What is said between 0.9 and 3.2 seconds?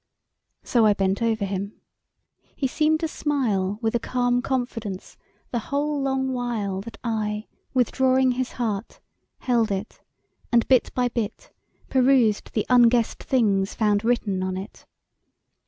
bent over him. He seemed to